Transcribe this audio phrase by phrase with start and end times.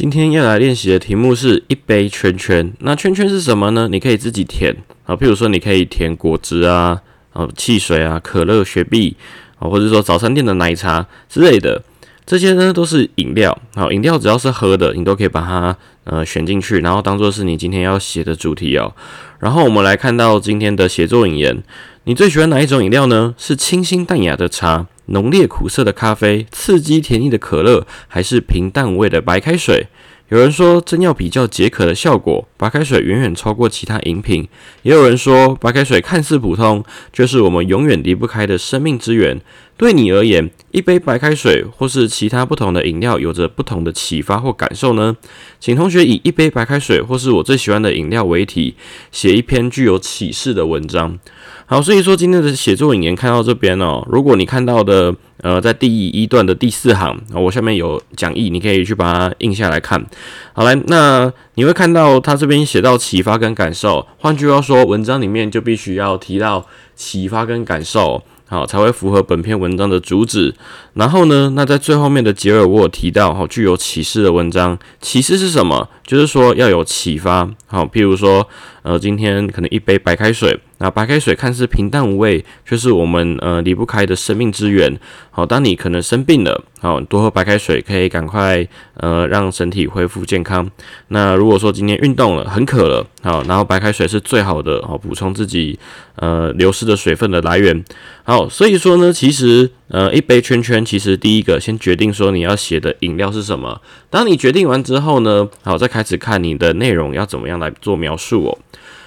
[0.00, 2.72] 今天要来练习的题目是一杯圈圈。
[2.78, 3.86] 那圈圈是什么呢？
[3.86, 6.98] 你可以自己填啊，譬如说你可以填果汁啊、
[7.34, 9.14] 啊汽水啊、可乐、雪碧
[9.58, 11.82] 啊，或者说早餐店的奶茶之类的，
[12.24, 13.60] 这些呢都是饮料。
[13.74, 18.94] 好，饮料只要是喝的，你都可以把它呃选进去，然后当做是你今天要写的主题哦。
[19.38, 21.62] 然后我们来看到今天的写作引言，
[22.04, 23.34] 你最喜欢哪一种饮料呢？
[23.36, 24.86] 是清新淡雅的茶？
[25.10, 29.88] 浓烈苦涩的咖啡，刺激甜腻的可乐，还是平淡无味的白开水？
[30.28, 34.48] 有人说，真要比较解渴的效果，白开水远远超过其他饮品。
[34.82, 39.40] 也有人说，白开水看似普通，却是我们永远离不开的生命之源。
[39.80, 45.16] 对你而言，一杯白开水或是其他不同的饮料，有着不同的启发或感受呢？
[45.58, 48.74] 请同学以一杯白开水或是我最喜欢的饮料为题，
[49.10, 51.18] 写一篇具有启示的文章。
[51.64, 60.04] 好，所以说今天的写作引言看到这边哦，如果你看到的呃在第一段的第四行，我下面有讲义，你可以去把它印下来看。
[60.52, 68.22] 好来，那你会看到他这边写到启发跟感受，换句话说，文章里面就必须要提到启发跟感受。
[68.50, 70.52] 好，才会符合本篇文章的主旨。
[70.94, 75.88] 然后呢，那在最后面的结尾，我有提到，哈，具有启示的文章，启示是什么？
[76.10, 77.48] 就是说要有启发。
[77.68, 78.44] 好，譬如说，
[78.82, 84.98] 呃，今天可能一杯白开水，那白开水看似平淡无味，却是我们呃离不开的生命之源。
[85.30, 90.68] 好，当你可能生病了，好，多喝白开水可以赶快呃让身体恢复健康。
[91.06, 95.78] 那如果说今天运动了，很渴了，好，然后白开水是最好的，好补充自己
[96.16, 97.84] 呃流失的水分的来源。
[98.24, 103.80] 好，所以说呢，其实呃一杯圈圈，其实第一个先决定说你要写的饮料是什么。
[104.08, 108.58] 当你决定完之后呢，好，再开始看你的内容要怎么样来做描述哦。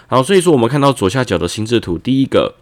[0.07, 2.55] 好，所以说我们看到左下角的心智图，第一个，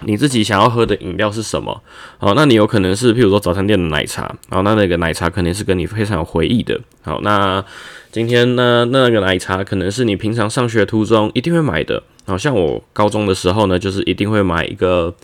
[0.00, 1.82] 你自己想要喝的饮料是什么？
[2.18, 6.80] 好，那你有可能是譬如说早餐店的奶茶，好，那那个奶茶肯定是跟你非常有回忆的。
[7.02, 7.62] 好，那
[8.10, 12.02] 今天呢，那个奶茶可能是你平常上学途中一定会买的。
[12.26, 15.14] 好像我高中的时候呢，就是一定会买一个。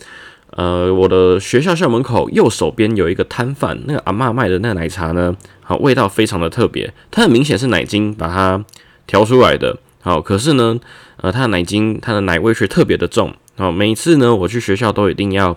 [0.51, 8.63] 呃，我的学校校门口右手边有一个摊贩，那个阿妈卖的那个奶茶呢，好，味道非常的特别，它很明显是奶精把它
[9.07, 10.77] 调出来的，好，可是呢，
[11.17, 15.55] 呃，它的奶精它的奶味却特别的重，好，每次呢我去学校都一定要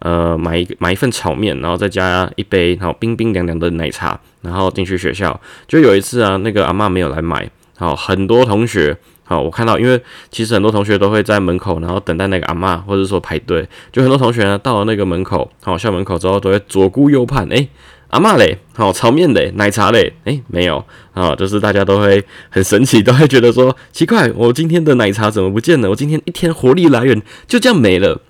[0.00, 8.98] 呃买一买一份炒面，然后再加一杯好冰冰凉凉的奶茶，然后进去学校，就有一次啊，那个阿妈没有来买，好，很多同学。
[9.32, 10.00] 啊，我看到，因为
[10.30, 13.66] 其实很多同学都会在门口，然后等待那个阿妈，或者说排队。
[13.90, 17.66] 就很多同学呢，到了那个门口，好校门口之后，都会左顾右盼，哎，
[18.08, 20.84] 阿妈嘞，好炒面嘞，奶茶嘞，哎，没有，
[21.14, 25.88] 啊，就是大家都会很神奇，都会觉得说奇怪，我今天的奶茶怎么不见了？
[25.88, 28.20] 我今天一天活力来源就这样没了。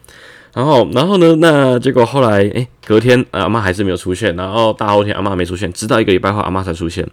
[0.54, 1.34] 然后，然后呢？
[1.36, 4.36] 那结果后来，哎，隔天阿妈还是没有出现。
[4.36, 7.08] 然后大后天阿妈没出现，直到一个礼拜后阿妈才出现。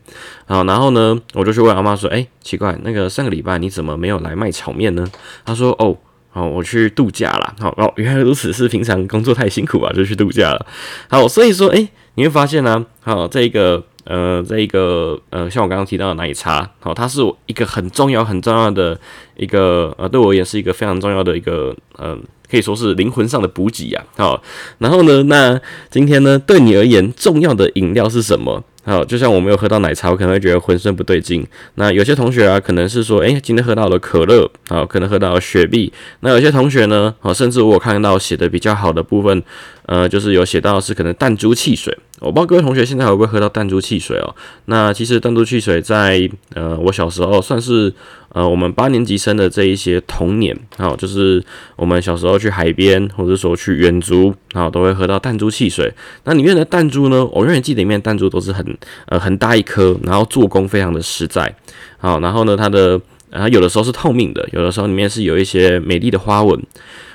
[0.46, 5.08] 好，然后呢，我就去问阿妈说：“哎，奇怪，那个上个礼拜你怎么没有来卖炒面呢？”
[5.46, 5.96] 她说：“哦，
[6.34, 10.66] 哦，我去度假了。”好，哦，原来如此，是平常工作太辛苦啊，就去度假了。
[11.10, 19.00] 好，所以说，哎，你会发现呢，好，这一个，呃，这一个，呃，像我刚刚提到的奶茶，好，它是一个很重要、很重要的
[19.38, 22.22] 一个，呃，对我也是一个非常重要的一个，嗯。
[22.50, 24.42] 可以说是灵魂上的补给呀，好，
[24.80, 28.64] 然后呢，那今天呢，对你而言重要的饮料是什么？
[28.86, 31.46] 好，就像我没有喝到奶茶，我可能会觉得浑身不对劲。
[31.76, 35.92] 那有些同学啊，可能是说，诶，今天喝到了可乐，好，可能喝到了雪碧。
[36.22, 39.44] 那有些同学呢，好，甚至我看到写的比较好的部分，
[39.86, 41.96] 呃，就是有写到是可能弹珠汽水。
[42.20, 44.36] 我不知道各位同学现在还会不会喝到弹珠汽水哦？
[44.66, 47.94] 那其实弹珠汽水在呃我小时候算是
[48.34, 51.42] 呃我们八年级生的这一些童年，好，就是
[51.78, 55.94] 我们小时候去海边或者说去远足，好，都会喝到弹珠汽水。
[56.26, 58.69] 那里面的弹珠呢，我永远记得里面弹珠都是很
[59.08, 61.56] 呃很大一颗，然后做工非常的实在，
[61.98, 63.00] 好，然后呢它的
[63.32, 66.62] 啊有的时候是透明的，有的时候里面是有一些美丽的花纹。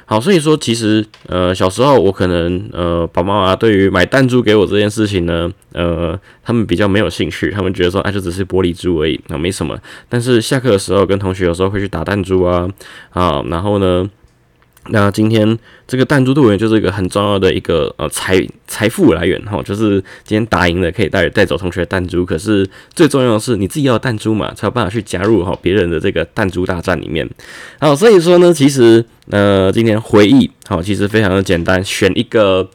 [0.06, 9.74] 好，所以说其实，呃，小时候我可能，呃，爸爸妈妈对于买弹珠给我这件事情呢，呃，他们比较没有兴趣，他们觉得说，哎，就只是玻璃珠而已，那没什么。
[10.06, 12.68] 但是下课的时候跟同学有时候会去打弹珠啊，
[13.12, 14.06] 啊，然后呢，
[14.90, 15.58] 那今天
[15.88, 27.26] 这个弹珠队员就是一个很重要的一个呃财财富来源哈，就是今天打赢了可以带带走同学的弹珠，可是最重要的是你自己要弹珠嘛，才有办法去加入哈别人的这个弹珠大战里面。
[27.81, 32.69] 好，所以说呢，其实呃今天回忆好，其实非常的简单，选一个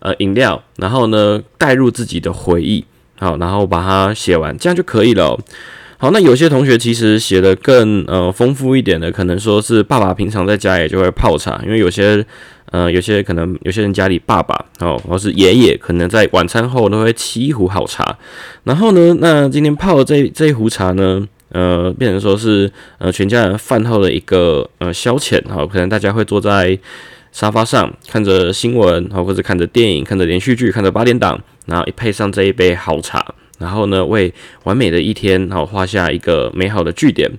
[0.00, 2.84] 呃饮料，然后呢带入自己的回忆，
[3.20, 5.38] 好，然后把它写完，这样就可以了。
[6.02, 12.26] 好，那有些同学其实写的更呃丰富一点的，可能说是爸爸平常在家也就会泡茶，因为有些
[12.72, 18.18] 呃有些可能有些人家里爸爸哦或是爷爷可能在晚餐后都会沏一壶好茶，
[18.64, 22.68] 然后呢，那今天泡的这这一壶茶呢，呃变成说是
[22.98, 26.76] 呃全家人饭后的一个呃消遣，好，可能大家会坐在
[27.30, 33.24] 沙发上看着新闻，好或者看着电影，看着连续剧，看着八点档，然后一配上这一杯好茶。
[33.62, 37.30] 然后呢，为完美的一天，好画下一个美好的句点。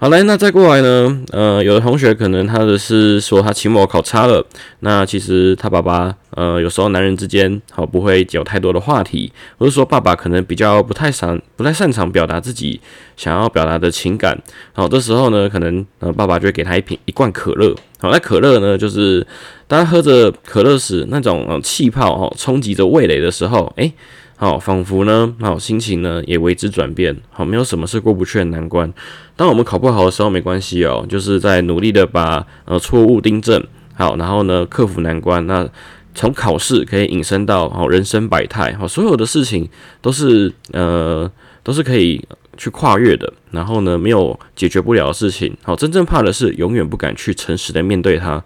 [0.00, 1.24] 好来，那再过来呢？
[1.32, 4.46] 呃，有的同学可能他的是说他期末考差了，
[4.78, 12.80] 那其实他爸爸，呃，有时候男人之间好不会有太多的话题，或者说爸爸可能比较不太擅不太擅长表达自己
[13.16, 14.40] 想要表达的情感。
[14.72, 17.74] 好，这时候呢，可能呃爸爸就会给他一瓶一罐可乐。
[17.98, 19.26] 好，那可乐呢，就是
[19.66, 23.92] 当他喝着可乐时，那种气泡哦冲击着味蕾的时候，诶。
[24.40, 27.16] 好，仿佛呢，好心情呢也为之转变。
[27.28, 28.94] 好，没有什么是过不去的难关。
[29.34, 33.60] 当我们考不好的时候，没关系哦，就是在努力的把呃错误订正。
[33.96, 35.44] 好，然后呢克服难关。
[35.48, 35.68] 那
[36.14, 38.72] 从考试可以引申到好人生百态。
[38.74, 39.68] 好，所有的事情
[40.00, 41.28] 都是呃
[41.64, 42.24] 都是可以
[42.56, 43.32] 去跨越的。
[43.50, 45.52] 然后呢，没有解决不了的事情。
[45.64, 48.40] 好，真正怕的是永远不敢去诚实的面对它。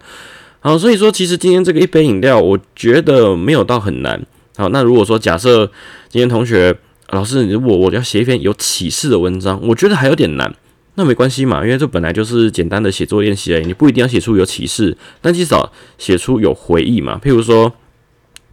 [0.61, 4.25] 好，所以说其实今天这个一杯饮料，我觉得没有到很难。
[4.57, 5.67] 好，那如果说假设
[6.11, 6.77] 今天同学
[7.09, 10.55] 老师，如果我要写一篇有启示的文章，我觉得还有点难，
[10.97, 17.19] 那没关系嘛，因为这本来就是简单的写作练习而已，你不一定要写出有启示，但至少写出有回忆嘛。
[17.23, 17.73] 譬如说，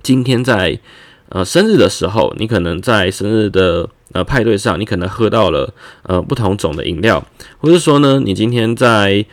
[0.01, 0.79] 今天在
[1.27, 5.73] 呃生日的时候，你可能在生日的呃派对上，你可能喝到了
[6.03, 7.25] 呃不同种的饮料，
[7.57, 9.25] 或者说呢，你今天在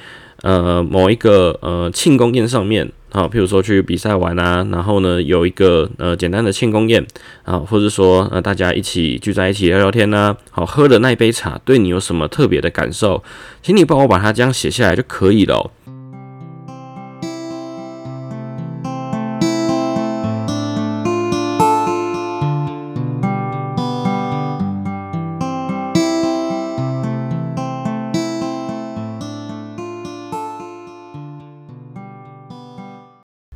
[0.43, 2.91] 呃某一个呃庆功宴上面。
[3.11, 7.07] 好，譬如说去比赛玩啊，然后呢有一个呃简单的庆功宴
[7.45, 13.23] 啊，或者说呃大家一起聚在一起聊聊天呐，好喝的那一杯茶对你有什么特别的感受，
[13.63, 15.71] 请你帮我把它这样写下来就可以了。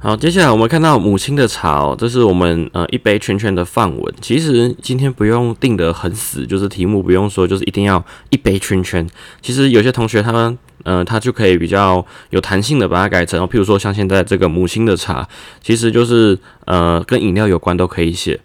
[0.02, 4.14] 好，接下来我们看到母亲的茶哦，这是我们呃一杯圈圈的范文。
[4.22, 9.06] 其实今天不用定得很死，就是题目不用说，就是一定要一杯圈圈。
[9.42, 15.28] 其实有些同学他们呃他就可以比较有弹性的把它改成，譬如说像现在这个母亲的茶，
[15.62, 18.40] 其实就是呃跟饮料有关都可以写。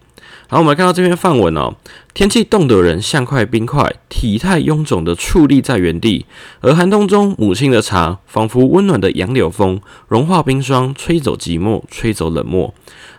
[0.48, 1.74] 好，我们来看到这篇范文哦。
[2.14, 6.28] 天气冻的人像块冰块，体态臃肿的矗立在原地。
[6.62, 12.72] 而寒冬中，母亲的茶仿佛温暖的杨柳风，融化冰霜，吹走寂寞，吹走冷漠。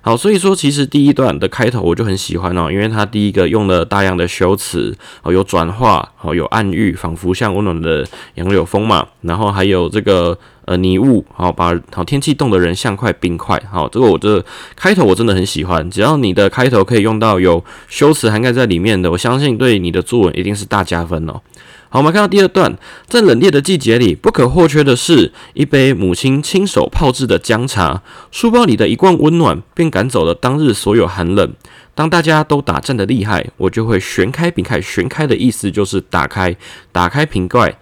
[0.03, 8.07] 好，所以说其实第一段的开头我就很喜欢哦，因为它第一个用了大量的修辞，哦，有转化，哦，有暗喻，仿佛像温暖的
[8.37, 9.05] 杨柳风嘛。
[9.23, 13.61] 然后还有这个呃泥雾，好把好天气冻的人像块冰块。
[13.71, 14.45] 好，这个我这
[14.77, 21.41] 开头我真的很喜欢，只要你的开头可以用到有修辞涵盖在里面的，我相信对你的作文一定是大加分哦。
[21.89, 22.77] 好，我们看到第二段，
[23.07, 28.03] 在冷冽的季节里，不可或缺的是一杯母亲亲手泡制的姜茶。
[28.33, 31.55] 书包里的一罐温暖，便赶走了当日所有寒冷。
[31.95, 34.81] 当大家都打战的厉害，我就会旋开瓶盖。
[34.81, 36.55] 旋开的意思就是打开，
[36.91, 37.79] 打开瓶盖，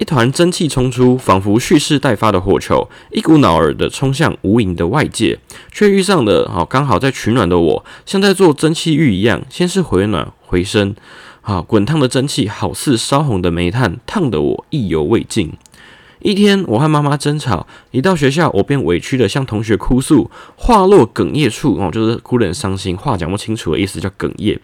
[0.00, 5.38] 一团蒸汽冲出，仿佛蓄势待发的火球，一股脑儿的冲向无垠的外界，
[5.70, 10.94] 却遇上了好刚好在取暖的我，像在做蒸汽浴一样，先是回暖回升。
[11.42, 11.62] 啊！
[11.62, 15.52] 滚烫的蒸汽好似烧红的煤炭，烫得我意犹未尽。
[16.22, 24.60] 一天，我和妈妈争吵，一到学校，我便委屈的向同学哭诉，话落哽咽处，哦，就是哭得很伤心，话讲不清楚的意思叫哽咽。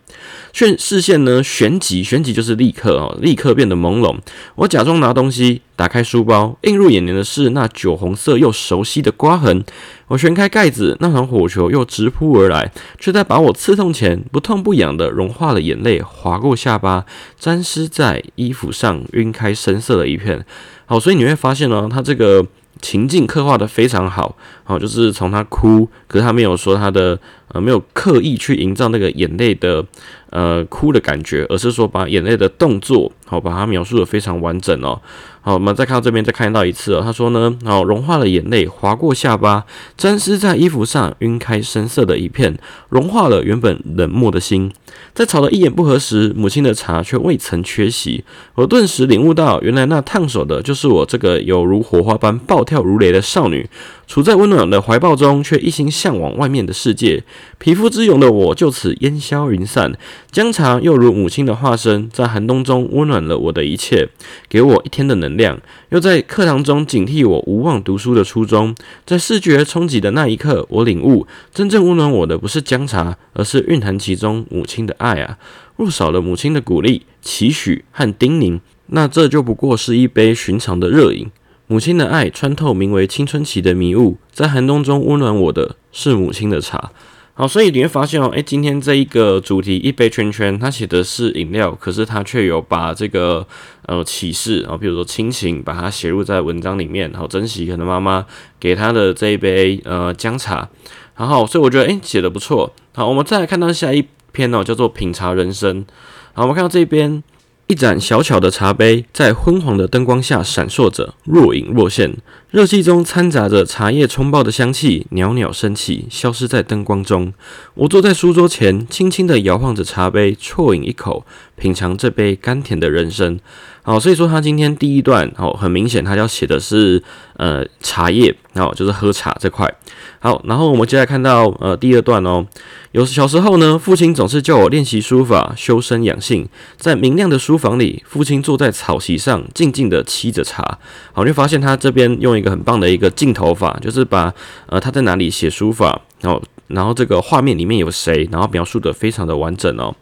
[0.52, 4.18] 旋视线呢旋即，旋即就是立刻哦，立刻变得朦胧。
[4.54, 9.62] 我假装拿东西，打开书包，映入眼帘的是那酒红色又熟悉的刮痕。
[10.08, 17.04] 我旋开盖子，那团火球又直扑而来，却在把我刺痛前，不痛不痒的融化了眼泪，划过下巴，
[17.38, 20.46] 沾湿在衣服上，晕开深色的一片。
[20.86, 22.46] 好，所以你会发现呢，它这个
[22.80, 27.18] 情境刻画的非常好，好，就是从他哭，可是他没有说他的
[27.48, 29.84] 呃，没有刻意去营造那个眼泪的
[30.30, 35.00] 呃哭的感觉，而是说把眼泪的动作好把它描述的非常完整哦。
[35.40, 37.00] 好，我们再看到这边，再看到一次哦。
[37.00, 39.64] 他说呢，好，融化了眼泪，划过下巴，
[39.96, 42.58] 沾湿在衣服上，晕开深色的一片，
[42.88, 44.72] 融化了原本冷漠的心。
[45.14, 48.24] 在吵得一言不合时，母亲的茶却未曾缺席。
[48.56, 53.68] 我顿时领悟到，原来那烫手的，就是我这个有如火花般暴跳如雷的少女。
[54.06, 57.24] 处在温暖的怀抱中，却一心向往外面的世界。
[57.58, 59.98] 皮肤之勇的我就此烟消云散。
[60.30, 64.08] 姜茶又如母亲的化身，在寒冬中温暖了我的一切，
[64.48, 68.74] 给我一天的能量，又在课堂中警惕我无望读书的初衷。
[69.04, 75.38] 在视觉冲击的那一刻，我领悟，真正温暖我的不是姜茶，而是蕴含其中母亲的爱啊！
[75.76, 81.28] 若少了母亲的鼓励、期许和叮咛，那这就不过是一杯寻常的热饮。
[81.68, 86.92] 母亲的爱穿透名为青春期的迷雾，在寒冬中温暖我的是母亲的茶。
[87.34, 93.46] 好，所以你会发现哦，诶，今天这一个主题一杯圈圈，它写的是饮料，可是它却有把这个
[93.86, 98.24] 呃启示啊，比如说亲情，把它写入在文章里面，好珍惜可能妈妈
[98.60, 100.68] 给他的这一杯呃姜茶。
[101.16, 102.72] 然后，所以我觉得诶，写的不错。
[102.94, 105.84] 好，我们再来看到下一篇哦，叫做品茶人生。
[106.32, 107.24] 好，我们看到这边。
[107.68, 112.16] 一盏小巧的茶杯在昏黄的灯光下闪烁着，若隐若现。
[112.56, 117.34] 热气中掺杂着茶叶冲爆的香气，袅袅升起，消失在灯光中。
[117.74, 123.38] 我坐在书桌前，轻轻地摇晃着茶杯，啜饮一口，品尝这杯甘甜的人生。
[123.82, 127.02] 好，所以说他今天第一段，哦，很明显他要写的是
[127.36, 129.70] 呃茶叶，好，就是喝茶这块。
[130.18, 132.46] 好，然后我们接下来看到呃第二段哦。
[132.92, 136.48] 有小时候呢，父亲总是叫我练习书法、修身养性。
[136.78, 140.78] 在明亮的书房里，父亲坐在草席上，静静地沏着茶。
[141.12, 144.32] 好，你会发现他这边用一很棒的一个镜头法，就是把
[144.66, 149.94] 呃他在哪里写书法，然后然后这个画面里面有谁，然后描述的非常的完整哦。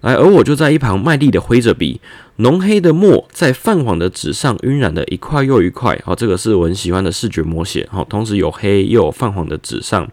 [0.00, 2.00] 来，而我就在一旁卖力的挥着笔，
[2.36, 6.00] 浓黑的墨在泛黄的纸上晕染的一块又一块。
[6.04, 7.88] 好，这个是我很喜欢的视觉模写。
[7.90, 10.08] 好，同时有黑又有泛黄的纸上。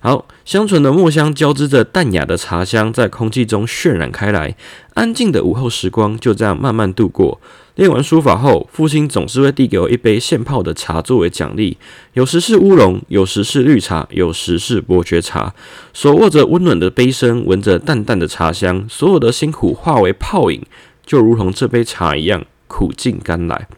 [0.00, 4.56] 好，香醇的墨香交织着淡雅的茶香，在空气中渲染开来。
[4.94, 7.38] 安静的午后时光就这样慢慢度过。
[7.78, 11.76] 练完书法后，父亲总是会递给我一杯现泡的茶作为奖励，
[12.14, 15.54] 有时是乌龙，有时是绿茶，有时是伯爵茶。
[15.92, 20.60] 手握着温暖的杯身，闻着淡淡的茶香，所有的辛苦化为泡影，
[21.06, 23.68] 就如同这杯茶一样，苦尽甘来。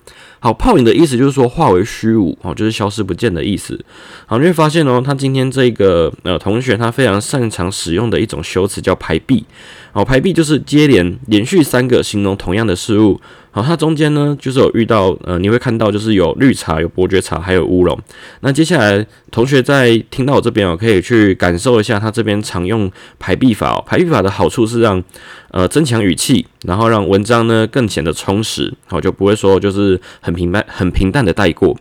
[0.43, 3.79] 好，泡影的意思就是说化为虚无，哦，就是消失不见的意思。
[4.25, 9.45] 好，你会发现哦，他今天这个呃同学，他非常擅长使用的一种修辞叫排比。
[9.93, 13.21] 好，排比就是接连连续三个形容同样的事物。
[13.53, 17.99] 好，它中间呢，就是有遇到，呃，你会看到就是有绿茶、有伯爵茶，还有乌龙。
[18.43, 23.83] 那接下来同学在听到我这边哦，可以去感受一下他这边常用排比法哦。
[23.85, 25.03] 排比法的好处是让
[25.51, 31.77] 呃增强语气，然后让文章呢更显得充实，好就不会说就是很平淡、很平淡的带过。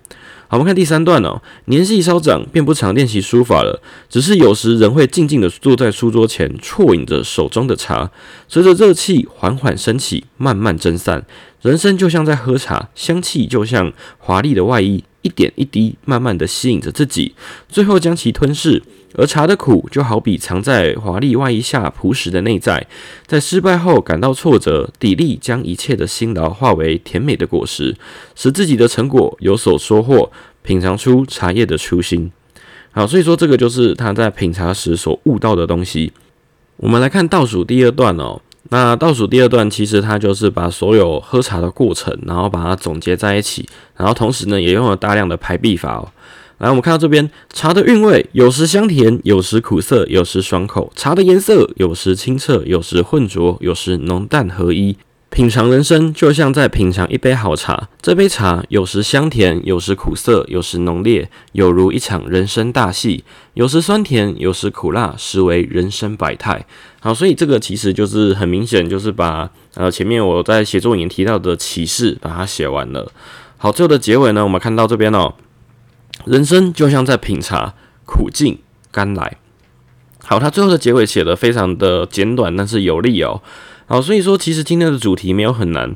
[0.51, 1.43] 好，我们看第三段哦。
[1.65, 8.09] 年纪稍长，便不常练习书法了，只是有时仍会静静地坐在书桌前，啜饮着手中的茶。
[8.47, 11.23] 随着热气缓缓升起，慢慢蒸散，
[11.61, 17.33] 人生就像在喝茶，香气就像华丽的外衣，一点一滴，慢慢地吸引着自己，
[17.67, 18.81] 最后将其吞噬。
[19.15, 22.85] 而茶的苦，就好比藏在华丽外衣下朴实的内在，
[23.25, 27.97] 在失败后感到挫折，砥砺将一切的辛劳化为甜美的果实，
[28.35, 32.31] 使自己的成果有所收获，品尝出茶叶的初心。
[32.91, 36.13] 好，所以说这个就是他在品茶时所悟到的东西。
[36.77, 38.41] 我们来看倒数第二段哦。
[38.69, 46.07] 那倒数第二段其实它就是把所有喝茶的过程，然后把它总结在一起，然后同时呢也用了大量的排比法哦。
[46.59, 54.97] 来，我们看到这边茶的韵味，有时香甜，有时苦涩，有时爽口；茶的颜色，有时清澈，有时浑浊，有时浓淡合一。
[55.29, 57.88] 品尝人生，就像在品尝一杯好茶。
[58.01, 66.65] 这杯茶有时香甜，有时苦涩，有时浓烈，有如一场人生大戏；有时酸甜，有时苦辣，实为人生百态。
[67.00, 73.12] 好，所以这个其实就是很明显，就是把呃前面我在写作里面提到的启示，把它写完了。
[73.57, 75.36] 好，最后的结尾呢，我们看到这边哦。
[76.25, 78.57] 人生就像在品茶，苦尽
[78.91, 79.38] 甘来。
[80.24, 83.41] 好，它最后的结尾写的非常的简短，但是有力哦。
[83.89, 85.96] 好，所以说其实今天的主题没有很难，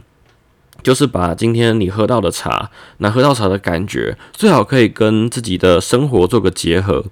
[0.82, 7.06] 就是把今天你喝到的茶，那喝到茶的感觉，最好可以跟自己的生活做个结合。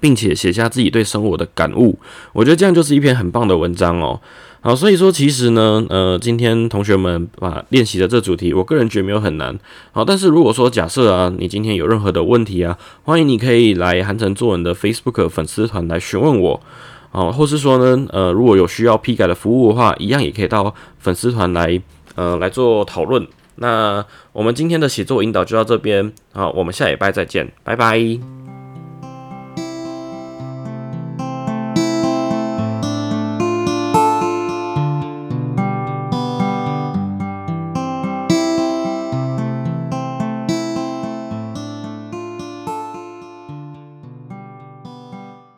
[0.00, 1.98] 并且写下自己对生活的感悟。
[2.32, 4.18] 我觉得这样就是一篇很棒的文章哦。
[4.62, 9.56] 好，所以说其实呢，呃，今天同学们把练习的这主题，我个人觉得没有很难。
[9.92, 16.60] 好，但是如果说假设啊，你今天有任何的问题啊，欢迎你可以来韩城作文的 Facebook 粉丝团来询问我。
[17.12, 21.80] 哦，或是说呢，呃，如果有需要批改的服务的话，一样也可以到粉丝团来，
[22.14, 23.26] 呃，来做讨论。
[23.56, 28.51] 那我们今天的写作引导就到这边，好，我们下礼拜再见，拜拜。